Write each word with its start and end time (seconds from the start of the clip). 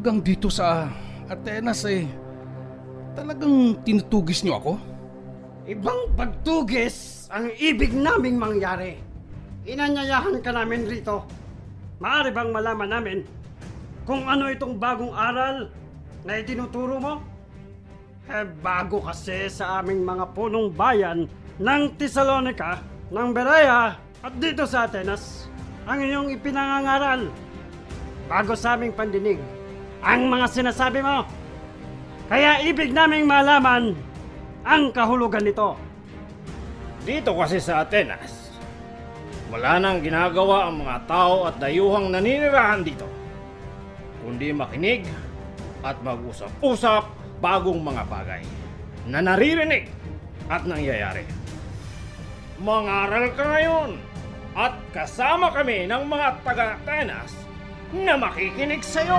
hanggang 0.00 0.24
dito 0.24 0.48
sa 0.48 0.88
Atenas 1.28 1.84
eh, 1.84 2.08
talagang 3.12 3.76
tinutugis 3.84 4.40
niyo 4.40 4.56
ako? 4.56 4.72
Ibang 5.68 6.16
pagtugis 6.16 7.28
ang 7.28 7.52
ibig 7.60 7.92
naming 7.92 8.40
mangyari. 8.40 8.96
Inanyayahan 9.68 10.40
ka 10.40 10.56
namin 10.56 10.88
rito. 10.88 11.28
Maaari 12.00 12.32
bang 12.32 12.48
malaman 12.48 12.88
namin 12.88 13.18
kung 14.08 14.24
ano 14.24 14.48
itong 14.48 14.80
bagong 14.80 15.12
aral 15.12 15.68
na 16.24 16.32
itinuturo 16.40 16.96
mo? 16.96 17.20
Eh, 18.32 18.48
bago 18.64 19.04
kasi 19.04 19.52
sa 19.52 19.84
aming 19.84 20.00
mga 20.00 20.32
punong 20.32 20.72
bayan 20.72 21.28
ng 21.60 21.82
Thessalonica, 22.00 22.80
ng 23.12 23.36
Berea 23.36 24.00
at 24.00 24.32
dito 24.40 24.64
sa 24.64 24.88
Atenas 24.88 25.44
ang 25.84 26.00
inyong 26.00 26.32
ipinangangaral. 26.40 27.28
Bago 28.32 28.56
sa 28.56 28.80
aming 28.80 28.96
pandinig 28.96 29.59
ang 30.00 30.28
mga 30.28 30.46
sinasabi 30.48 31.00
mo. 31.04 31.24
Kaya 32.30 32.62
ibig 32.64 32.94
naming 32.94 33.26
malaman 33.26 33.96
ang 34.64 34.92
kahulugan 34.94 35.44
nito. 35.44 35.76
Dito 37.02 37.32
kasi 37.34 37.58
sa 37.58 37.82
Atenas, 37.82 38.54
wala 39.50 39.80
nang 39.82 39.98
ginagawa 40.04 40.68
ang 40.68 40.84
mga 40.84 40.96
tao 41.10 41.48
at 41.48 41.58
dayuhang 41.58 42.12
naninirahan 42.12 42.84
dito. 42.84 43.08
Kundi 44.20 44.52
makinig 44.52 45.08
at 45.80 45.96
mag-usap-usap 46.04 47.08
bagong 47.40 47.80
mga 47.80 48.04
bagay 48.04 48.44
na 49.08 49.24
naririnig 49.24 49.88
at 50.46 50.68
nangyayari. 50.68 51.24
Mangaral 52.60 53.32
ka 53.32 53.44
ngayon 53.48 53.90
at 54.52 54.76
kasama 54.92 55.48
kami 55.50 55.88
ng 55.88 56.04
mga 56.04 56.28
taga-Atenas 56.44 57.32
na 57.96 58.14
makikinig 58.20 58.84
sa 58.84 59.00
iyo. 59.02 59.18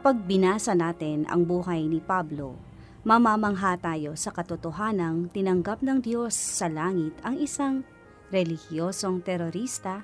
Kapag 0.00 0.24
binasa 0.24 0.72
natin 0.72 1.28
ang 1.28 1.44
buhay 1.44 1.84
ni 1.84 2.00
Pablo, 2.00 2.56
mamamangha 3.04 3.76
tayo 3.76 4.16
sa 4.16 4.32
katotohanang 4.32 5.28
tinanggap 5.28 5.84
ng 5.84 6.00
Diyos 6.00 6.32
sa 6.32 6.72
langit 6.72 7.12
ang 7.20 7.36
isang 7.36 7.84
relihiyosong 8.32 9.20
terorista 9.20 10.00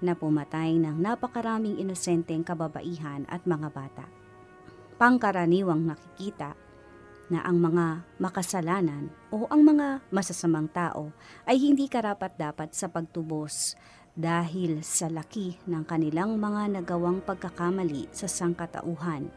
na 0.00 0.16
pumatay 0.16 0.80
ng 0.80 0.96
napakaraming 0.96 1.76
inosenteng 1.76 2.40
kababaihan 2.40 3.28
at 3.28 3.44
mga 3.44 3.68
bata. 3.68 4.08
Pangkaraniwang 4.96 5.84
nakikita 5.84 6.56
na 7.28 7.44
ang 7.44 7.60
mga 7.60 8.08
makasalanan 8.16 9.12
o 9.28 9.44
ang 9.52 9.60
mga 9.60 10.08
masasamang 10.08 10.72
tao 10.72 11.12
ay 11.44 11.60
hindi 11.60 11.84
karapat-dapat 11.84 12.72
sa 12.72 12.88
pagtubos 12.88 13.76
dahil 14.18 14.82
sa 14.82 15.06
laki 15.06 15.62
ng 15.70 15.86
kanilang 15.86 16.34
mga 16.42 16.82
nagawang 16.82 17.22
pagkakamali 17.22 18.10
sa 18.10 18.26
sangkatauhan. 18.26 19.30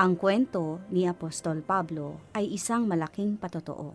Ang 0.00 0.12
kwento 0.16 0.80
ni 0.88 1.04
Apostol 1.04 1.60
Pablo 1.60 2.24
ay 2.32 2.56
isang 2.56 2.88
malaking 2.88 3.36
patotoo. 3.36 3.92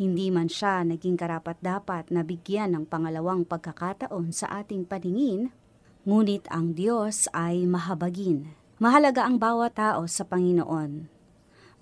Hindi 0.00 0.32
man 0.32 0.48
siya 0.48 0.80
naging 0.88 1.20
karapat-dapat 1.20 2.08
na 2.08 2.24
bigyan 2.24 2.72
ng 2.72 2.84
pangalawang 2.88 3.44
pagkakataon 3.44 4.32
sa 4.32 4.64
ating 4.64 4.88
paningin, 4.88 5.52
ngunit 6.08 6.48
ang 6.48 6.72
Diyos 6.72 7.28
ay 7.36 7.68
mahabagin. 7.68 8.56
Mahalaga 8.80 9.28
ang 9.28 9.36
bawat 9.36 9.76
tao 9.76 10.08
sa 10.08 10.24
Panginoon. 10.24 11.12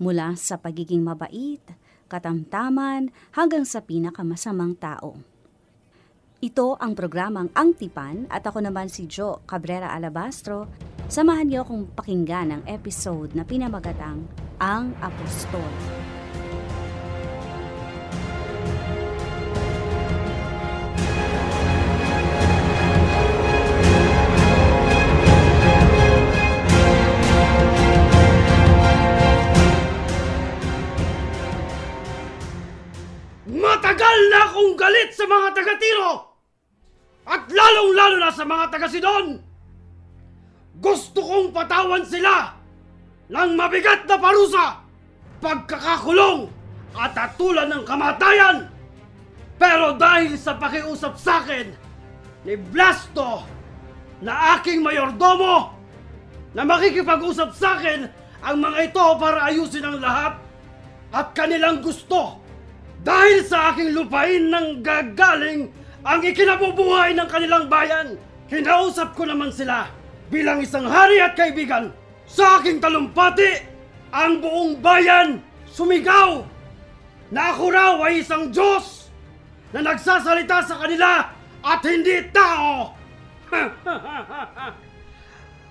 Mula 0.03 0.35
sa 0.35 0.59
pagiging 0.59 0.99
mabait, 0.99 1.63
katamtaman, 2.11 3.15
hanggang 3.31 3.63
sa 3.63 3.79
pinakamasamang 3.79 4.75
tao. 4.75 5.38
Ito 6.39 6.79
ang 6.79 6.95
programang 6.95 7.51
Ang 7.51 7.75
Tipan 7.75 8.31
at 8.31 8.47
ako 8.47 8.63
naman 8.63 8.87
si 8.87 9.11
Jo 9.11 9.43
Cabrera 9.43 9.91
Alabastro. 9.91 10.71
Samahan 11.11 11.51
niyo 11.51 11.67
akong 11.67 11.91
pakinggan 11.91 12.55
ang 12.55 12.63
episode 12.63 13.35
na 13.35 13.43
pinamagatang 13.43 14.23
Ang 14.55 14.95
Apostol. 15.03 15.67
Matagal 33.43 34.17
na 34.31 34.39
akong 34.47 34.79
galit 34.79 35.11
sa 35.11 35.27
mga 35.27 35.47
taga-Tiro! 35.51 36.28
At 37.29 37.45
lalong-lalo 37.45 38.17
na 38.17 38.33
sa 38.33 38.41
mga 38.41 38.65
taga-Sidon! 38.73 39.37
Gusto 40.81 41.19
kong 41.21 41.53
patawan 41.53 42.01
sila 42.01 42.57
ng 43.29 43.51
mabigat 43.53 44.09
na 44.09 44.17
parusa, 44.17 44.81
pagkakakulong 45.37 46.49
at 46.97 47.13
atulan 47.13 47.69
ng 47.69 47.85
kamatayan! 47.85 48.65
Pero 49.61 49.93
dahil 49.93 50.33
sa 50.41 50.57
pakiusap 50.57 51.13
sa 51.21 51.45
akin 51.45 51.69
ni 52.47 52.55
Blasto 52.57 53.45
na 54.25 54.57
aking 54.57 54.81
mayordomo 54.81 55.75
na 56.57 56.65
makikipag-usap 56.65 57.53
sa 57.53 57.77
akin 57.77 58.09
ang 58.41 58.57
mga 58.57 58.89
ito 58.89 59.05
para 59.19 59.51
ayusin 59.51 59.85
ang 59.85 59.99
lahat 59.99 60.39
at 61.11 61.35
kanilang 61.35 61.83
gusto 61.83 62.39
dahil 63.03 63.43
sa 63.43 63.75
aking 63.75 63.93
lupain 63.93 64.47
nang 64.47 64.79
gagaling 64.79 65.69
ang 66.03 66.21
ikinabubuhay 66.23 67.11
ng 67.15 67.27
kanilang 67.27 67.67
bayan. 67.67 68.15
Kinausap 68.49 69.13
ko 69.13 69.27
naman 69.27 69.51
sila 69.53 69.91
bilang 70.31 70.63
isang 70.63 70.87
hari 70.87 71.19
at 71.19 71.35
kaibigan. 71.35 71.91
Sa 72.29 72.61
aking 72.61 72.79
talumpati, 72.81 73.65
ang 74.09 74.41
buong 74.41 74.81
bayan 74.81 75.41
sumigaw 75.69 76.45
na 77.29 77.53
ako 77.53 77.63
raw 77.69 77.93
ay 78.09 78.25
isang 78.25 78.49
Diyos 78.49 79.09
na 79.69 79.85
nagsasalita 79.85 80.65
sa 80.65 80.81
kanila 80.81 81.29
at 81.61 81.81
hindi 81.85 82.25
tao. 82.33 82.97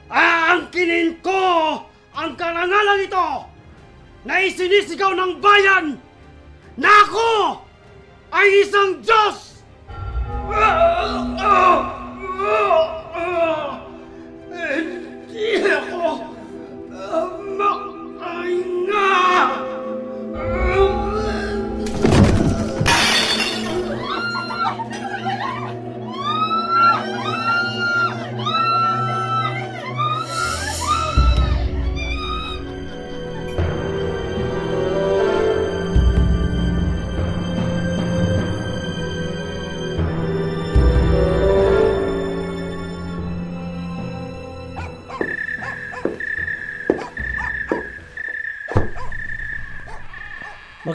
Aangkinin 0.08 1.18
ko 1.18 1.42
ang 2.14 2.32
karangalan 2.38 3.06
ito 3.06 3.28
na 4.22 4.34
isinisigaw 4.42 5.14
ng 5.14 5.32
bayan 5.42 5.98
na 6.78 6.90
ako 7.06 7.62
ay 8.34 8.46
isang 8.62 9.02
Diyos! 9.02 9.47
Hindi 10.28 10.77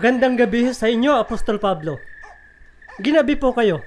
Magandang 0.03 0.35
gabi 0.35 0.67
sa 0.75 0.91
inyo, 0.91 1.15
Apostol 1.15 1.63
Pablo. 1.63 1.95
Ginabi 2.99 3.39
po 3.39 3.55
kayo. 3.55 3.79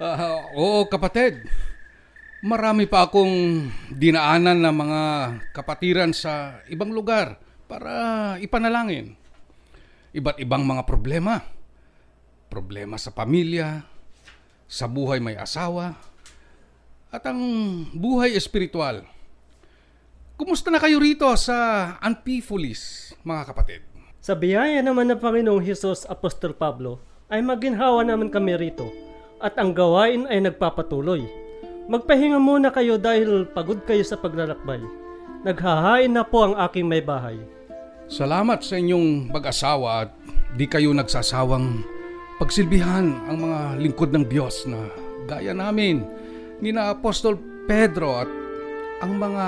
Ah, 0.00 0.48
oo 0.56 0.88
kapatid. 0.88 1.44
Marami 2.40 2.88
pa 2.88 3.04
akong 3.04 3.68
dinaanan 3.92 4.56
ng 4.56 4.72
mga 4.72 5.02
kapatiran 5.52 6.16
sa 6.16 6.64
ibang 6.72 6.96
lugar 6.96 7.36
para 7.68 8.40
ipanalangin. 8.40 9.12
Iba't 10.16 10.40
ibang 10.40 10.64
mga 10.64 10.88
problema. 10.88 11.44
Problema 12.48 12.96
sa 12.96 13.12
pamilya, 13.12 13.84
sa 14.64 14.88
buhay 14.88 15.20
may 15.20 15.36
asawa, 15.36 15.92
at 17.12 17.20
ang 17.28 17.36
buhay 17.92 18.32
espiritual. 18.32 19.04
Kumusta 20.40 20.72
na 20.72 20.80
kayo 20.80 20.96
rito 20.96 21.28
sa 21.36 22.00
Antipolis, 22.00 23.12
mga 23.28 23.44
kapatid? 23.52 23.89
Sa 24.20 24.36
biyaya 24.36 24.84
naman 24.84 25.08
ng 25.08 25.16
Panginoong 25.16 25.64
Hesus 25.64 26.04
Apostol 26.04 26.52
Pablo, 26.52 27.00
ay 27.32 27.40
maginhawa 27.40 28.04
naman 28.04 28.28
kami 28.28 28.52
rito 28.52 28.84
at 29.40 29.56
ang 29.56 29.72
gawain 29.72 30.28
ay 30.28 30.44
nagpapatuloy. 30.44 31.24
Magpahinga 31.88 32.36
muna 32.36 32.68
kayo 32.68 33.00
dahil 33.00 33.48
pagod 33.48 33.80
kayo 33.88 34.04
sa 34.04 34.20
paglalakbay. 34.20 34.84
Naghahain 35.48 36.12
na 36.12 36.20
po 36.20 36.52
ang 36.52 36.54
aking 36.68 36.84
may 36.84 37.00
bahay. 37.00 37.40
Salamat 38.12 38.60
sa 38.60 38.76
inyong 38.76 39.32
mag-asawa 39.32 40.04
at 40.04 40.12
di 40.52 40.68
kayo 40.68 40.92
nagsasawang 40.92 41.80
pagsilbihan 42.36 43.24
ang 43.24 43.38
mga 43.40 43.80
lingkod 43.80 44.12
ng 44.12 44.28
Diyos 44.28 44.68
na 44.68 44.84
gaya 45.32 45.56
namin 45.56 46.04
ni 46.60 46.76
na 46.76 46.92
Apostol 46.92 47.40
Pedro 47.64 48.20
at 48.20 48.28
ang 49.00 49.16
mga 49.16 49.44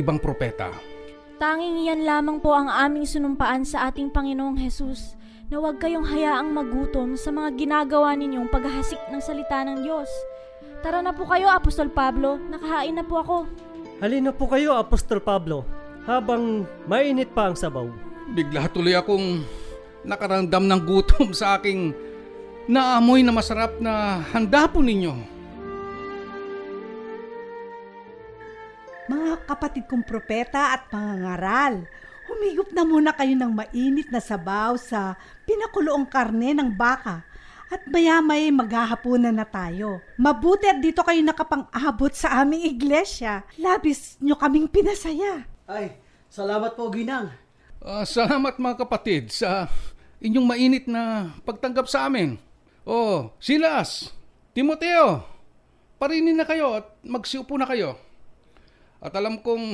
ibang 0.00 0.16
propeta. 0.16 0.93
Tanging 1.34 1.82
iyan 1.82 2.06
lamang 2.06 2.38
po 2.38 2.54
ang 2.54 2.70
aming 2.70 3.10
sunumpaan 3.10 3.66
sa 3.66 3.90
ating 3.90 4.06
Panginoong 4.06 4.54
Hesus 4.54 5.18
na 5.50 5.58
huwag 5.58 5.82
kayong 5.82 6.06
hayaang 6.06 6.54
magutom 6.54 7.18
sa 7.18 7.34
mga 7.34 7.58
ginagawa 7.58 8.14
ninyong 8.14 8.46
paghahasik 8.46 9.02
ng 9.10 9.18
salita 9.18 9.66
ng 9.66 9.82
Diyos. 9.82 10.06
Tara 10.78 11.02
na 11.02 11.10
po 11.10 11.26
kayo, 11.26 11.50
Apostol 11.50 11.90
Pablo. 11.90 12.38
Nakahain 12.38 12.94
na 12.94 13.02
po 13.02 13.18
ako. 13.18 13.36
Halina 13.98 14.30
po 14.30 14.46
kayo, 14.46 14.78
Apostol 14.78 15.18
Pablo, 15.18 15.66
habang 16.06 16.70
mainit 16.86 17.34
pa 17.34 17.50
ang 17.50 17.58
sabaw. 17.58 17.90
Bigla 18.30 18.70
tuloy 18.70 18.94
akong 18.94 19.42
nakaramdam 20.06 20.70
ng 20.70 20.80
gutom 20.86 21.34
sa 21.34 21.58
aking 21.58 21.90
naamoy 22.70 23.26
na 23.26 23.34
masarap 23.34 23.74
na 23.82 24.22
handa 24.30 24.70
po 24.70 24.78
ninyo. 24.86 25.33
Mga 29.04 29.44
kapatid 29.44 29.84
kong 29.84 30.00
propeta 30.00 30.72
at 30.72 30.88
mga 30.88 31.12
ngaral, 31.20 31.74
humigop 32.24 32.72
na 32.72 32.88
muna 32.88 33.12
kayo 33.12 33.36
ng 33.36 33.52
mainit 33.52 34.08
na 34.08 34.16
sabaw 34.16 34.80
sa 34.80 35.20
pinakuloong 35.44 36.08
karne 36.08 36.56
ng 36.56 36.72
baka 36.72 37.20
at 37.68 37.84
maya-may 37.84 38.48
maghahapunan 38.48 39.36
na 39.36 39.44
tayo. 39.44 40.00
Mabuti 40.16 40.72
at 40.72 40.80
dito 40.80 41.04
kayo 41.04 41.20
nakapang-abot 41.20 42.16
sa 42.16 42.40
aming 42.40 42.64
iglesia. 42.64 43.44
Labis 43.60 44.16
nyo 44.24 44.40
kaming 44.40 44.72
pinasaya. 44.72 45.44
Ay, 45.68 46.00
salamat 46.32 46.72
po, 46.72 46.88
Ginang. 46.88 47.28
Ah, 47.84 48.08
salamat 48.08 48.56
mga 48.56 48.88
kapatid 48.88 49.28
sa 49.28 49.68
inyong 50.24 50.48
mainit 50.48 50.88
na 50.88 51.28
pagtanggap 51.44 51.84
sa 51.92 52.08
amin. 52.08 52.40
Oh, 52.88 53.36
Silas, 53.36 54.16
Timoteo, 54.56 55.28
parinin 56.00 56.40
na 56.40 56.48
kayo 56.48 56.80
at 56.80 56.88
magsiupo 57.04 57.60
na 57.60 57.68
kayo. 57.68 58.00
At 59.04 59.12
alam 59.12 59.36
kong 59.44 59.66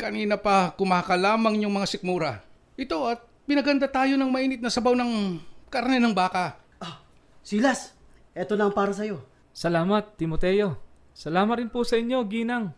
kanina 0.00 0.40
pa 0.40 0.72
kumakalamang 0.72 1.60
yung 1.60 1.76
mga 1.76 1.92
sikmura. 1.92 2.40
Ito 2.72 3.04
at 3.04 3.20
pinaganda 3.44 3.84
tayo 3.84 4.16
ng 4.16 4.32
mainit 4.32 4.64
na 4.64 4.72
sabaw 4.72 4.96
ng 4.96 5.36
karne 5.68 6.00
ng 6.00 6.16
baka. 6.16 6.56
Ah, 6.80 7.04
Silas, 7.44 7.92
eto 8.32 8.56
na 8.56 8.64
ang 8.64 8.72
para 8.72 8.96
sa'yo. 8.96 9.20
Salamat, 9.52 10.16
Timoteo. 10.16 10.80
Salamat 11.12 11.60
rin 11.60 11.68
po 11.68 11.84
sa 11.84 12.00
inyo, 12.00 12.16
Ginang. 12.24 12.72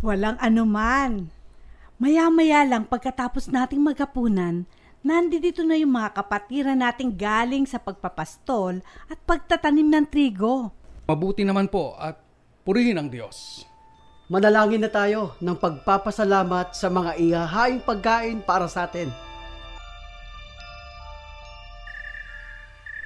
Walang 0.00 0.40
anuman. 0.40 1.28
Maya-maya 2.00 2.64
lang 2.64 2.88
pagkatapos 2.88 3.52
nating 3.52 3.84
maghapunan, 3.84 4.64
nandito 5.04 5.60
na 5.60 5.76
yung 5.76 5.92
mga 5.92 6.24
kapatiran 6.24 6.80
nating 6.80 7.12
galing 7.12 7.68
sa 7.68 7.76
pagpapastol 7.76 8.80
at 9.12 9.20
pagtatanim 9.28 9.92
ng 9.92 10.06
trigo. 10.08 10.72
Mabuti 11.04 11.44
naman 11.44 11.68
po 11.68 12.00
at 12.00 12.16
purihin 12.64 12.96
ang 12.96 13.12
Diyos. 13.12 13.68
Manalangin 14.32 14.80
na 14.80 14.88
tayo 14.88 15.36
ng 15.44 15.52
pagpapasalamat 15.60 16.72
sa 16.72 16.88
mga 16.88 17.20
ihahaing 17.20 17.84
pagkain 17.84 18.40
para 18.40 18.64
sa 18.64 18.88
atin. 18.88 19.12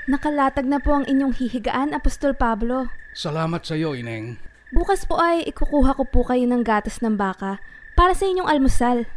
Nakalatag 0.06 0.70
na 0.70 0.78
po 0.78 0.94
ang 0.94 1.02
inyong 1.02 1.34
hihigaan, 1.34 1.98
Apostol 1.98 2.38
Pablo. 2.38 2.86
Salamat 3.10 3.66
sa 3.66 3.74
iyo, 3.74 3.98
Ineng. 3.98 4.38
Bukas 4.70 5.02
po 5.02 5.18
ay 5.18 5.42
ikukuha 5.50 5.98
ko 5.98 6.06
po 6.06 6.22
kayo 6.22 6.46
ng 6.46 6.62
gatas 6.62 7.02
ng 7.02 7.18
baka 7.18 7.58
para 7.98 8.14
sa 8.14 8.30
inyong 8.30 8.46
almusal. 8.46 9.10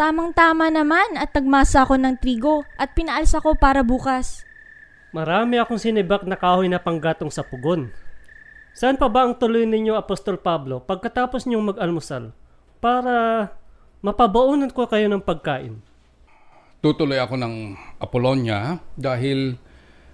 Tamang-tama 0.00 0.72
naman 0.72 1.20
at 1.20 1.36
nagmasa 1.36 1.84
ako 1.84 2.00
ng 2.00 2.16
trigo 2.16 2.64
at 2.80 2.96
pinaalsa 2.96 3.44
ko 3.44 3.52
para 3.52 3.84
bukas. 3.84 4.48
Marami 5.12 5.60
akong 5.60 5.76
sinibak 5.76 6.24
na 6.24 6.40
kahoy 6.40 6.72
na 6.72 6.80
panggatong 6.80 7.28
sa 7.28 7.44
pugon. 7.44 7.92
Saan 8.76 9.00
pa 9.00 9.08
ba 9.08 9.24
ang 9.24 9.32
tuloy 9.32 9.64
ninyo, 9.64 9.96
Apostol 9.96 10.36
Pablo, 10.36 10.84
pagkatapos 10.84 11.48
niyong 11.48 11.72
mag-almusal? 11.72 12.36
Para 12.76 13.48
mapabaunan 14.04 14.68
ko 14.68 14.84
kayo 14.84 15.08
ng 15.08 15.24
pagkain. 15.24 15.80
Tutuloy 16.84 17.16
ako 17.16 17.40
ng 17.40 17.72
Apolonia 17.96 18.76
dahil 18.92 19.56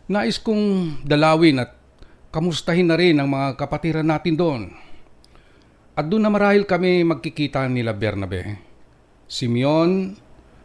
nais 0.07 0.39
kong 0.39 0.95
dalawin 1.03 1.59
at 1.59 1.75
kamustahin 2.31 2.87
na 2.87 2.95
rin 2.95 3.19
ang 3.19 3.35
mga 3.35 3.59
kapatiran 3.59 4.07
natin 4.07 4.39
doon. 4.39 4.63
At 5.99 6.07
doon 6.07 6.23
na 6.23 6.31
marahil 6.31 6.63
kami 6.63 7.03
magkikita 7.03 7.67
nila 7.67 7.91
Bernabe, 7.91 8.63
Simeon 9.27 10.15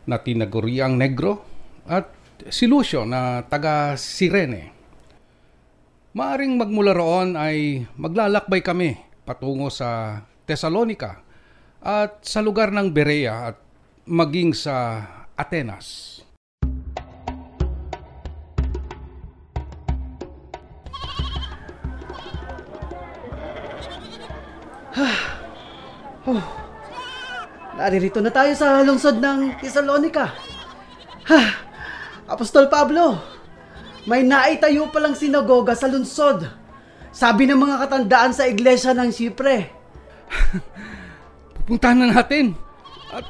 na 0.06 0.22
tinaguriang 0.22 0.94
negro 0.94 1.42
at 1.90 2.14
si 2.46 2.70
Lucio 2.70 3.10
na 3.10 3.42
taga 3.50 3.98
Sirene. 3.98 4.77
Maaring 6.18 6.58
magmula 6.58 6.98
roon 6.98 7.38
ay 7.38 7.86
maglalakbay 7.94 8.66
kami 8.66 8.98
patungo 9.22 9.70
sa 9.70 10.18
Thessalonica 10.50 11.22
at 11.78 12.26
sa 12.26 12.42
lugar 12.42 12.74
ng 12.74 12.90
Berea 12.90 13.54
at 13.54 13.62
maging 14.10 14.50
sa 14.58 15.06
Atenas. 15.38 16.18
Naririto 27.78 28.26
na 28.26 28.34
tayo 28.34 28.58
sa 28.58 28.82
lungsod 28.82 29.22
ng 29.22 29.62
Thessalonica. 29.62 30.34
Ha! 31.30 31.42
Apostol 32.34 32.74
Pablo, 32.74 33.37
may 34.08 34.24
naitayo 34.24 34.88
palang 34.88 35.14
sinagoga 35.14 35.76
sa 35.76 35.92
lungsod. 35.92 36.48
Sabi 37.12 37.44
ng 37.44 37.60
mga 37.60 37.76
katandaan 37.84 38.32
sa 38.32 38.48
iglesia 38.48 38.96
ng 38.96 39.12
Sipre. 39.12 39.68
Pupuntahan 41.60 42.00
na 42.00 42.16
natin 42.16 42.56
at 43.12 43.28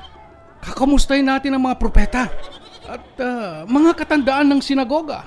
kakamustahin 0.61 1.25
natin 1.25 1.57
ang 1.57 1.65
mga 1.65 1.81
propeta 1.81 2.29
at 2.85 3.03
ah, 3.17 3.65
mga 3.65 3.91
katandaan 3.97 4.47
ng 4.53 4.61
sinagoga. 4.61 5.25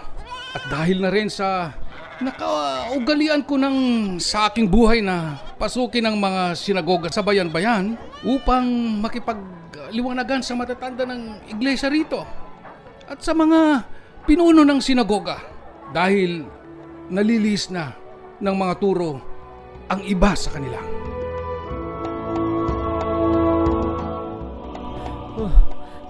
At 0.55 0.71
dahil 0.71 1.03
na 1.03 1.11
rin 1.11 1.27
sa 1.27 1.75
nakaugalian 2.23 3.43
ko 3.43 3.59
ng 3.59 3.77
sa 4.23 4.53
aking 4.53 4.71
buhay 4.71 5.03
na 5.03 5.41
pasukin 5.59 6.07
ang 6.07 6.21
mga 6.21 6.55
sinagoga 6.55 7.09
sa 7.11 7.27
bayan-bayan 7.27 7.97
upang 8.23 8.67
makipagliwanagan 9.03 10.45
sa 10.45 10.55
matatanda 10.55 11.09
ng 11.09 11.49
iglesia 11.49 11.89
rito 11.89 12.23
at 13.09 13.19
sa 13.25 13.33
mga 13.33 13.83
pinuno 14.25 14.63
ng 14.65 14.81
sinagoga 14.81 15.41
dahil 15.91 16.45
nalilis 17.11 17.73
na 17.73 17.97
ng 18.41 18.57
mga 18.57 18.75
turo 18.81 19.21
ang 19.91 20.01
iba 20.07 20.33
sa 20.39 20.55
kanila. 20.55 20.79
Oh, 25.41 25.53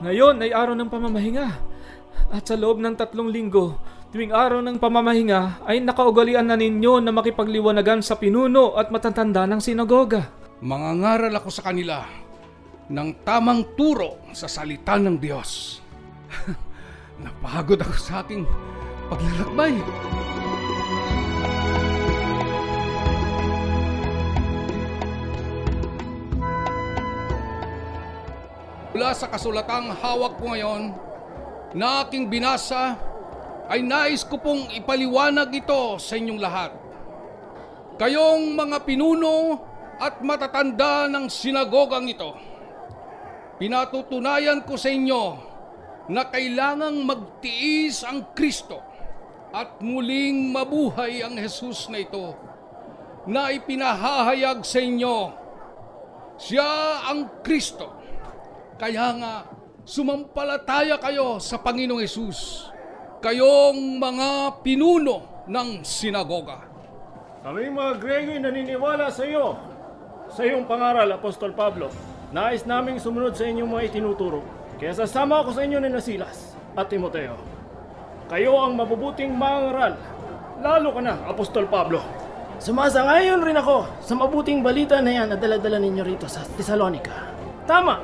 ngayon 0.04 0.42
ay 0.44 0.50
araw 0.52 0.74
ng 0.76 0.90
pamamahinga. 0.92 1.48
At 2.30 2.46
sa 2.46 2.54
loob 2.54 2.78
ng 2.78 2.94
tatlong 2.94 3.26
linggo, 3.26 3.74
tuwing 4.14 4.30
araw 4.30 4.62
ng 4.62 4.78
pamamahinga 4.78 5.66
ay 5.66 5.82
nakaugalian 5.82 6.46
na 6.46 6.54
ninyo 6.54 7.02
na 7.02 7.10
makipagliwanagan 7.10 8.02
sa 8.04 8.14
pinuno 8.14 8.78
at 8.78 8.94
matatanda 8.94 9.50
ng 9.50 9.58
sinagoga. 9.58 10.30
Mangangaral 10.62 11.34
ako 11.34 11.50
sa 11.50 11.66
kanila 11.66 12.06
ng 12.90 13.08
tamang 13.26 13.74
turo 13.74 14.22
sa 14.30 14.46
salita 14.46 14.94
ng 15.00 15.16
Diyos. 15.18 15.80
Napagod 17.20 17.76
ako 17.84 17.94
sa 18.00 18.24
aking 18.24 18.48
paglalakbay. 19.12 19.76
Mula 28.90 29.12
sa 29.12 29.28
kasulatang 29.28 29.92
hawak 30.00 30.40
ko 30.40 30.52
ngayon 30.52 30.92
na 31.76 32.02
aking 32.04 32.26
binasa 32.26 32.96
ay 33.70 33.84
nais 33.84 34.26
ko 34.26 34.40
pong 34.40 34.72
ipaliwanag 34.74 35.52
ito 35.54 36.00
sa 36.00 36.18
inyong 36.18 36.40
lahat. 36.40 36.72
Kayong 38.00 38.56
mga 38.56 38.82
pinuno 38.88 39.60
at 40.00 40.24
matatanda 40.24 41.04
ng 41.06 41.28
sinagogang 41.28 42.08
ito, 42.08 42.32
pinatutunayan 43.60 44.64
ko 44.64 44.74
sa 44.80 44.88
inyo 44.88 45.49
na 46.10 46.26
kailangang 46.26 47.06
magtiis 47.06 48.02
ang 48.02 48.34
Kristo 48.34 48.82
at 49.54 49.78
muling 49.78 50.50
mabuhay 50.50 51.22
ang 51.22 51.38
Jesus 51.38 51.86
na 51.86 52.02
ito 52.02 52.34
na 53.30 53.54
ipinahahayag 53.54 54.66
sa 54.66 54.82
inyo. 54.82 55.16
Siya 56.34 57.06
ang 57.06 57.44
Kristo. 57.46 57.94
Kaya 58.74 59.06
nga, 59.22 59.34
sumampalataya 59.86 60.98
kayo 60.98 61.38
sa 61.38 61.62
Panginoong 61.62 62.02
Yesus. 62.02 62.66
Kayong 63.20 64.00
mga 64.00 64.58
pinuno 64.64 65.44
ng 65.46 65.84
sinagoga. 65.84 66.64
Kami 67.44 67.68
mga 67.70 67.92
Grego 68.00 68.30
ay 68.34 68.40
naniniwala 68.40 69.12
sa 69.12 69.28
iyo. 69.28 69.54
Sa 70.32 70.42
iyong 70.42 70.64
pangaral, 70.64 71.12
Apostol 71.12 71.52
Pablo, 71.52 71.92
nais 72.32 72.64
naming 72.64 72.96
sumunod 72.96 73.36
sa 73.36 73.44
inyong 73.44 73.68
mga 73.68 73.84
itinuturo. 73.92 74.59
Kaya 74.80 74.96
sasama 74.96 75.44
ako 75.44 75.52
sa 75.52 75.68
inyo 75.68 75.76
ni 75.76 75.92
Nasilas 75.92 76.56
at 76.72 76.88
Timoteo. 76.88 77.36
Kayo 78.32 78.56
ang 78.64 78.80
mabubuting 78.80 79.28
mangaral, 79.28 79.92
lalo 80.64 80.88
ka 80.96 81.04
na, 81.04 81.20
Apostol 81.28 81.68
Pablo. 81.68 82.00
Sumasangayon 82.56 83.44
rin 83.44 83.60
ako 83.60 83.84
sa 84.00 84.16
mabuting 84.16 84.64
balita 84.64 85.04
na 85.04 85.12
yan 85.12 85.28
na 85.28 85.36
daladala 85.36 85.76
ninyo 85.76 86.00
rito 86.00 86.24
sa 86.32 86.40
Thessalonica. 86.56 87.12
Tama! 87.68 88.00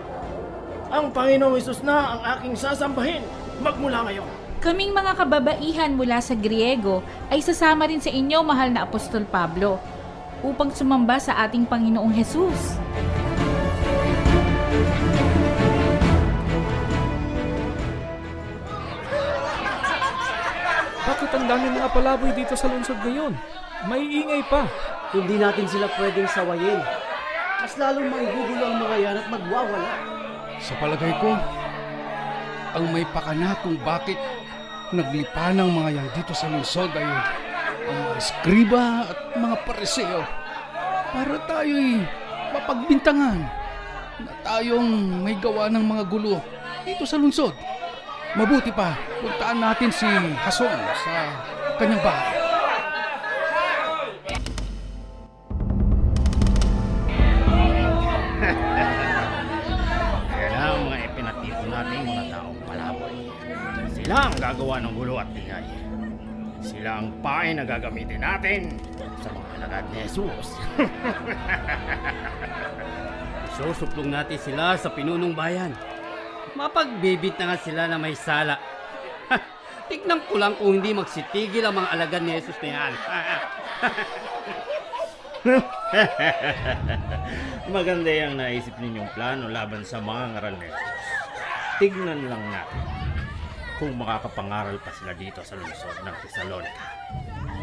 Ang 0.93 1.17
Panginoong 1.17 1.57
Isus 1.57 1.81
na 1.81 2.13
ang 2.13 2.21
aking 2.37 2.61
sasambahin 2.61 3.25
magmula 3.65 4.05
ngayon. 4.13 4.29
Kaming 4.61 4.93
mga 4.93 5.17
kababaihan 5.17 5.97
mula 5.97 6.21
sa 6.21 6.37
Griego 6.37 7.01
ay 7.33 7.41
sasama 7.41 7.89
rin 7.89 8.05
sa 8.05 8.13
inyo, 8.13 8.45
mahal 8.45 8.69
na 8.69 8.85
Apostol 8.85 9.25
Pablo, 9.25 9.81
upang 10.45 10.69
sumamba 10.77 11.17
sa 11.17 11.41
ating 11.41 11.65
Panginoong 11.65 12.13
Hesus. 12.13 12.77
Bakit 21.07 21.31
ang 21.39 21.47
dami 21.47 21.71
mga 21.71 21.95
palaboy 21.95 22.35
dito 22.35 22.59
sa 22.59 22.67
lungsod 22.67 22.99
ngayon? 23.07 23.31
May 23.87 24.03
ingay 24.03 24.43
pa. 24.51 24.67
Hindi 25.15 25.39
natin 25.39 25.71
sila 25.71 25.87
pwedeng 25.95 26.27
sawayin. 26.27 26.83
Mas 27.63 27.79
lalong 27.79 28.11
manggugulo 28.11 28.65
ang 28.67 28.77
mga 28.83 28.97
yan 28.99 29.17
at 29.23 29.27
magwawala. 29.31 29.91
Sa 30.59 30.75
palagay 30.83 31.15
ko, 31.23 31.39
ang 32.75 32.85
may 32.91 33.07
pakana 33.15 33.55
kung 33.63 33.79
bakit 33.87 34.19
naglipa 34.91 35.55
ng 35.55 35.71
mga 35.71 35.91
yan 35.95 36.09
dito 36.11 36.35
sa 36.35 36.51
lungsod 36.51 36.91
ay 36.99 37.07
ang 37.87 37.97
mga 38.03 38.15
eskriba 38.19 38.85
at 39.07 39.19
mga 39.39 39.57
pareseo 39.63 40.23
para 41.15 41.35
tayo'y 41.47 42.03
mapagbintangan 42.51 43.41
na 44.27 44.33
tayong 44.43 45.23
may 45.23 45.39
gawa 45.39 45.71
ng 45.71 45.85
mga 45.87 46.03
gulo 46.11 46.43
dito 46.83 47.07
sa 47.07 47.15
lungsod. 47.15 47.55
Mabuti 48.37 48.69
pa, 48.69 48.93
puntaan 49.25 49.65
natin 49.65 49.89
si 49.89 50.05
Hason 50.45 50.77
sa 50.77 51.15
kanyang 51.81 52.05
bahay. 52.05 52.37
Kaya 60.29 60.49
na 60.53 60.61
ang 60.69 60.85
mga 60.85 60.99
ipinatito 61.09 61.63
mga 61.65 62.25
taong 62.29 62.61
palaboy. 62.69 63.17
Sila 63.97 64.17
ang 64.29 64.37
gagawa 64.37 64.85
ng 64.85 64.93
gulo 64.93 65.17
at 65.17 65.33
ingay. 65.33 65.69
Sila 66.61 67.01
ang 67.01 67.09
pain 67.25 67.57
na 67.57 67.65
gagamitin 67.65 68.21
natin 68.21 68.77
sa 69.25 69.33
mga 69.33 69.65
alagad 69.65 69.85
ni 69.97 70.05
Jesus. 70.05 70.61
Susuplong 73.57 74.13
natin 74.13 74.37
sila 74.37 74.77
sa 74.77 74.93
pinunong 74.93 75.33
bayan. 75.33 75.73
Mapagbibit 76.57 77.37
na 77.37 77.53
nga 77.53 77.59
sila 77.61 77.85
na 77.85 78.01
may 78.01 78.17
sala. 78.17 78.57
Tignan 79.93 80.25
ko 80.25 80.41
lang 80.41 80.57
kung 80.57 80.81
hindi 80.81 80.97
magsitigil 80.97 81.69
ang 81.69 81.77
mga 81.77 81.93
alagad 81.93 82.25
ni 82.25 82.33
Jesus 82.33 82.57
na 82.65 82.69
yan. 82.73 82.93
Maganda 87.77 88.09
yung 88.09 88.41
naisip 88.41 88.73
ninyong 88.81 89.13
plano 89.13 89.53
laban 89.53 89.85
sa 89.85 90.01
mga 90.01 90.33
ngaral 90.33 90.57
ni 90.57 90.65
Jesus. 90.65 91.05
Tignan 91.77 92.25
lang 92.25 92.41
natin 92.49 92.83
kung 93.77 93.93
makakapangaral 94.01 94.81
pa 94.81 94.89
sila 94.97 95.13
dito 95.13 95.45
sa 95.45 95.61
lungsod 95.61 95.93
ng 96.01 96.17
Thessalonica. 96.25 96.89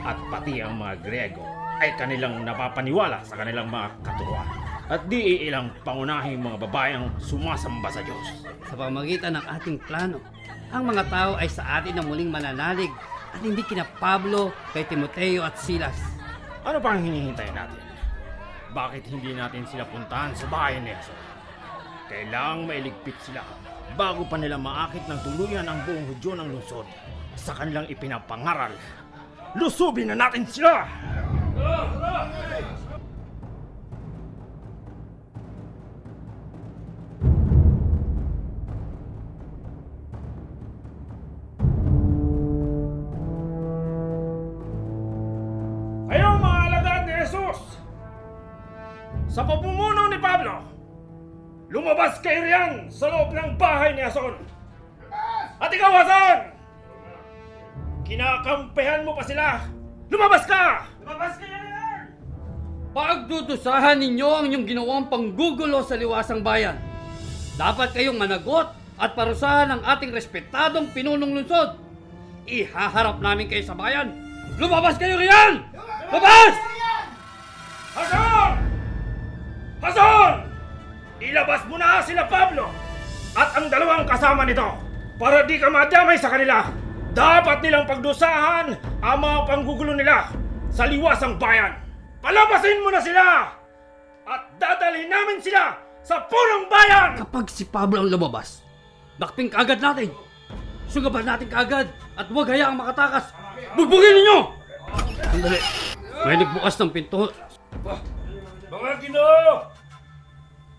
At 0.06 0.22
pati 0.30 0.62
ang 0.62 0.78
mga 0.78 1.02
Grego 1.02 1.42
ay 1.82 1.98
kanilang 1.98 2.46
napapaniwala 2.46 3.26
sa 3.26 3.42
kanilang 3.42 3.74
mga 3.74 4.06
katuruan. 4.06 4.63
At 4.92 5.08
di 5.08 5.48
ilang 5.48 5.72
pangunahing 5.88 6.44
mga 6.44 6.58
babayang 6.68 7.08
sumasamba 7.16 7.88
sa 7.88 8.04
Diyos. 8.04 8.44
Sa 8.68 8.76
pamagitan 8.76 9.40
ng 9.40 9.46
ating 9.48 9.80
plano, 9.88 10.20
ang 10.76 10.84
mga 10.92 11.08
tao 11.08 11.32
ay 11.40 11.48
sa 11.48 11.80
atin 11.80 11.96
na 11.96 12.04
muling 12.04 12.28
mananalig 12.28 12.92
at 13.32 13.40
hindi 13.40 13.64
kina 13.64 13.88
Pablo, 13.98 14.52
kay 14.76 14.84
Timoteo 14.84 15.48
at 15.48 15.56
Silas. 15.56 15.96
Ano 16.68 16.84
pang 16.84 17.00
hinihintay 17.00 17.48
natin? 17.56 17.80
Bakit 18.76 19.08
hindi 19.08 19.32
natin 19.32 19.64
sila 19.70 19.88
puntahan 19.88 20.36
sa 20.36 20.52
bahay 20.52 20.82
ni 20.84 20.92
Jesus? 20.92 21.22
Kailangang 22.12 22.68
mailigpit 22.68 23.16
sila 23.24 23.42
bago 23.96 24.26
pa 24.28 24.36
nila 24.36 24.60
maakit 24.60 25.06
ng 25.06 25.20
tuluyan 25.24 25.70
ang 25.70 25.80
buong 25.86 26.06
Hudyo 26.12 26.36
ng 26.36 26.48
lungsod 26.58 26.88
sa 27.40 27.56
kanilang 27.56 27.88
ipinapangaral. 27.88 28.74
Lusubin 29.56 30.12
na 30.12 30.18
natin 30.18 30.44
sila! 30.50 30.84
Kayong 31.54 32.73
Sa 49.34 49.42
pamumuno 49.42 50.14
ni 50.14 50.22
Pablo, 50.22 50.62
lumabas 51.74 52.22
kayo 52.22 52.46
riyan 52.46 52.86
sa 52.94 53.10
loob 53.10 53.34
ng 53.34 53.58
bahay 53.58 53.98
ni 53.98 54.06
Ason. 54.06 54.38
At 55.58 55.74
ikaw, 55.74 55.90
Ason! 56.06 56.54
Kinakampihan 58.06 59.02
mo 59.02 59.18
pa 59.18 59.26
sila! 59.26 59.66
Lumabas 60.14 60.46
ka! 60.46 60.86
Lumabas 61.02 61.42
ka 61.42 61.50
riyan! 61.50 62.14
Pagdudusahan 62.94 63.98
ninyo 64.06 64.30
ang 64.30 64.46
inyong 64.54 64.66
ginawang 64.70 65.10
panggugulo 65.10 65.82
sa 65.82 65.98
liwasang 65.98 66.46
bayan. 66.46 66.78
Dapat 67.58 67.90
kayong 67.98 68.22
managot 68.22 68.70
at 69.02 69.18
parusahan 69.18 69.74
ng 69.74 69.82
ating 69.82 70.14
respetadong 70.14 70.94
pinunong 70.94 71.42
lungsod. 71.42 71.74
Ihaharap 72.46 73.18
namin 73.18 73.50
kayo 73.50 73.66
sa 73.66 73.74
bayan. 73.74 74.14
Lumabas 74.62 74.94
kayo 75.02 75.18
riyan! 75.18 75.74
Labas! 76.14 76.54
Hason! 77.98 78.23
Hason! 79.84 80.34
Ilabas 81.20 81.68
mo 81.68 81.76
na 81.76 82.00
sila 82.00 82.24
Pablo 82.32 82.72
at 83.36 83.50
ang 83.60 83.68
dalawang 83.68 84.08
kasama 84.08 84.48
nito 84.48 84.64
para 85.20 85.44
di 85.44 85.60
ka 85.60 85.68
madamay 85.68 86.16
sa 86.16 86.32
kanila. 86.32 86.72
Dapat 87.14 87.62
nilang 87.62 87.86
pagdusahan 87.86 88.74
ang 89.04 89.18
mga 89.20 89.40
panggugulo 89.46 89.94
nila 89.94 90.32
sa 90.72 90.88
liwasang 90.88 91.38
bayan. 91.38 91.78
Palabasin 92.24 92.82
mo 92.82 92.90
na 92.90 93.04
sila 93.04 93.52
at 94.24 94.42
dadalhin 94.58 95.12
namin 95.12 95.44
sila 95.44 95.76
sa 96.04 96.24
punong 96.32 96.72
bayan! 96.72 97.20
Kapag 97.20 97.52
si 97.52 97.68
Pablo 97.68 98.04
ang 98.04 98.10
lumabas, 98.10 98.64
dakping 99.20 99.52
kagad 99.52 99.84
natin. 99.84 100.10
Sugaban 100.88 101.28
natin 101.28 101.52
kagad 101.52 101.92
at 102.16 102.28
huwag 102.32 102.48
hayaang 102.48 102.80
makatakas. 102.80 103.36
Bugbugin 103.76 104.16
ninyo! 104.24 104.38
Sandali. 105.28 105.60
May 106.24 106.40
nagbukas 106.40 106.76
ng 106.80 106.92
pinto. 106.92 107.32
Mga 108.72 108.92
ginoo! 109.04 109.73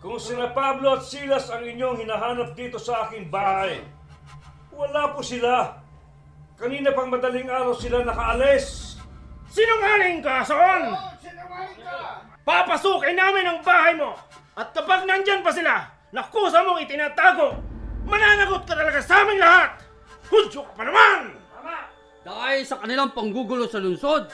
Kung 0.04 0.20
sina 0.20 0.52
Pablo 0.52 1.00
at 1.00 1.02
Silas 1.08 1.48
ang 1.48 1.64
inyong 1.64 2.04
hinahanap 2.04 2.52
dito 2.52 2.76
sa 2.76 3.08
aking 3.08 3.32
bahay, 3.32 3.80
wala 4.68 5.16
po 5.16 5.24
sila. 5.24 5.80
Kanina 6.60 6.92
pang 6.92 7.08
madaling 7.08 7.48
araw 7.48 7.72
sila 7.72 8.04
nakaalis. 8.04 9.00
Sinungaling 9.48 10.20
ka, 10.20 10.44
Son! 10.44 10.92
Papasukin 12.44 13.16
namin 13.16 13.48
ang 13.48 13.64
bahay 13.64 13.96
mo! 13.96 14.12
At 14.52 14.76
kapag 14.76 15.08
nandyan 15.08 15.40
pa 15.40 15.48
sila, 15.48 15.88
nakusa 16.12 16.60
mong 16.60 16.84
itinatago, 16.84 17.56
mananagot 18.04 18.68
ka 18.68 18.76
talaga 18.76 19.00
sa 19.00 19.24
aming 19.24 19.40
lahat! 19.40 19.88
Hudyo 20.28 20.68
ka 20.68 20.72
pa 20.76 20.84
naman! 20.84 21.32
Dahil 22.20 22.60
sa 22.68 22.76
kanilang 22.76 23.16
panggugulo 23.16 23.64
sa 23.64 23.80
lungsod, 23.80 24.28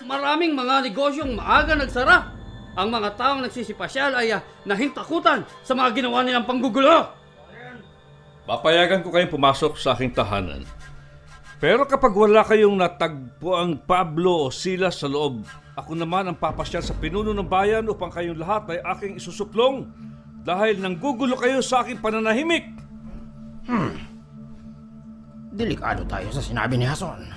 maraming 0.00 0.56
mga 0.56 0.88
negosyong 0.88 1.36
maaga 1.36 1.76
nagsara. 1.76 2.39
Ang 2.78 2.88
mga 2.90 3.08
taong 3.18 3.40
nagsisipasyal 3.42 4.14
ay 4.14 4.34
ah, 4.34 4.42
nahintakutan 4.62 5.42
sa 5.66 5.74
mga 5.74 6.02
ginawa 6.02 6.22
nilang 6.22 6.46
panggugulo. 6.46 7.10
Papayagan 8.46 9.02
ko 9.02 9.10
kayong 9.10 9.30
pumasok 9.30 9.78
sa 9.78 9.94
aking 9.94 10.14
tahanan. 10.14 10.62
Pero 11.60 11.84
kapag 11.84 12.16
wala 12.16 12.40
kayong 12.40 12.72
natagpo 12.72 13.52
ang 13.52 13.76
Pablo 13.84 14.48
o 14.48 14.54
Silas 14.54 14.96
sa 14.96 15.10
loob, 15.10 15.44
ako 15.76 15.92
naman 15.92 16.24
ang 16.26 16.36
papasyal 16.40 16.80
sa 16.80 16.96
pinuno 16.96 17.36
ng 17.36 17.44
bayan 17.44 17.84
upang 17.84 18.08
kayong 18.08 18.40
lahat 18.40 18.74
ay 18.74 18.80
aking 18.96 19.20
isusuplong 19.20 19.84
dahil 20.40 20.80
nanggugulo 20.80 21.36
kayo 21.36 21.60
sa 21.60 21.84
aking 21.84 22.00
pananahimik. 22.00 22.64
Delikado 25.52 26.00
tayo 26.08 26.32
sa 26.32 26.40
sinabi 26.40 26.80
ni 26.80 26.88
Hason. 26.88 27.28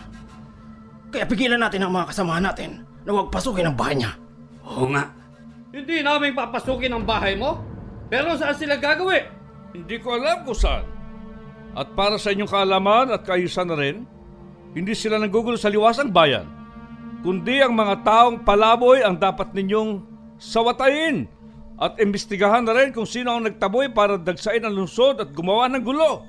Kaya 1.11 1.27
pigilan 1.27 1.59
natin 1.59 1.83
ang 1.83 1.91
mga 1.93 2.09
kasamahan 2.15 2.45
natin 2.47 2.71
na 3.03 3.09
huwag 3.11 3.29
pasukin 3.29 3.67
ang 3.67 3.75
bahay 3.75 3.99
niya. 3.99 4.15
Oo 4.65 4.87
nga. 4.89 5.22
Hindi 5.73 6.05
namin 6.05 6.37
papasukin 6.37 6.93
ang 6.93 7.01
bahay 7.01 7.33
mo. 7.33 7.57
Pero 8.05 8.37
saan 8.37 8.53
sila 8.53 8.77
gagawin? 8.77 9.25
Hindi 9.73 9.97
ko 9.97 10.13
alam 10.13 10.45
kung 10.45 10.53
saan. 10.53 10.85
At 11.73 11.97
para 11.97 12.21
sa 12.21 12.29
inyong 12.29 12.51
kaalaman 12.53 13.09
at 13.09 13.25
kaayusan 13.25 13.65
na 13.65 13.77
rin, 13.81 14.05
hindi 14.77 14.93
sila 14.93 15.17
nanggugulo 15.17 15.57
sa 15.57 15.73
liwasang 15.73 16.13
bayan, 16.13 16.45
kundi 17.25 17.57
ang 17.65 17.73
mga 17.73 18.05
taong 18.05 18.45
palaboy 18.45 19.01
ang 19.01 19.17
dapat 19.17 19.49
ninyong 19.57 20.05
sawatayin 20.37 21.25
at 21.81 21.97
imbestigahan 21.97 22.61
na 22.61 22.77
rin 22.77 22.93
kung 22.93 23.09
sino 23.09 23.33
ang 23.33 23.49
nagtaboy 23.49 23.89
para 23.89 24.21
dagsain 24.21 24.61
ang 24.61 24.77
lungsod 24.77 25.17
at 25.25 25.33
gumawa 25.33 25.65
ng 25.73 25.81
gulo. 25.81 26.21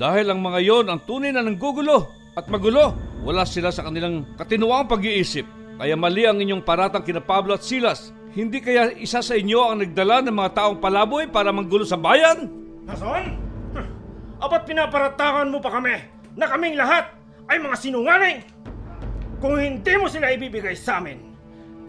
Dahil 0.00 0.32
ang 0.32 0.40
mga 0.40 0.64
yon 0.64 0.88
ang 0.88 1.04
tunay 1.04 1.28
na 1.28 1.44
nanggugulo 1.44 2.08
at 2.32 2.48
magulo, 2.48 2.96
wala 3.20 3.44
sila 3.44 3.68
sa 3.68 3.84
kanilang 3.84 4.24
katinuang 4.40 4.88
pag-iisip. 4.88 5.44
Kaya 5.76 5.92
mali 5.92 6.24
ang 6.24 6.40
inyong 6.40 6.64
paratang 6.64 7.04
kina 7.04 7.20
Pablo 7.20 7.60
at 7.60 7.64
Silas. 7.64 8.16
Hindi 8.30 8.62
kaya 8.62 8.94
isa 8.94 9.18
sa 9.26 9.34
inyo 9.34 9.58
ang 9.58 9.82
nagdala 9.82 10.22
ng 10.22 10.36
mga 10.38 10.54
taong 10.54 10.78
palaboy 10.78 11.26
para 11.26 11.50
manggulo 11.50 11.82
sa 11.82 11.98
bayan? 11.98 12.46
Nason? 12.86 13.34
Apat 14.38 14.70
pinaparatakan 14.70 15.50
mo 15.50 15.58
pa 15.58 15.74
kami 15.74 15.98
na 16.38 16.46
kaming 16.46 16.78
lahat 16.78 17.10
ay 17.50 17.58
mga 17.58 17.74
sinungaling. 17.74 18.38
Kung 19.42 19.58
hindi 19.58 19.94
mo 19.98 20.06
sila 20.06 20.30
ibibigay 20.30 20.78
sa 20.78 21.02
amin, 21.02 21.18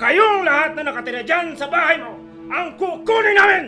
kayong 0.02 0.42
lahat 0.42 0.74
na 0.74 0.90
nakatira 0.90 1.22
dyan 1.22 1.54
sa 1.54 1.70
bahay 1.70 2.02
mo 2.02 2.18
ang 2.50 2.74
kukunin 2.74 3.38
namin! 3.38 3.64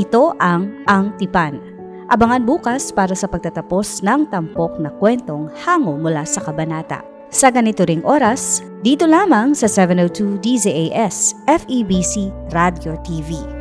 Ito 0.00 0.40
ang 0.40 0.72
Ang 0.88 1.12
Tipan. 1.20 1.60
Abangan 2.08 2.48
bukas 2.48 2.96
para 2.96 3.12
sa 3.12 3.28
pagtatapos 3.28 4.00
ng 4.00 4.32
tampok 4.32 4.80
na 4.80 4.88
kwentong 4.88 5.52
hango 5.64 6.00
mula 6.00 6.24
sa 6.24 6.40
kabanata. 6.40 7.15
Sa 7.30 7.50
ganito 7.50 7.82
ring 7.82 8.06
oras, 8.06 8.62
dito 8.86 9.04
lamang 9.04 9.50
sa 9.52 9.66
702 9.66 10.38
DZAS 10.38 11.34
FEBC 11.50 12.30
Radio 12.54 12.94
TV. 13.02 13.55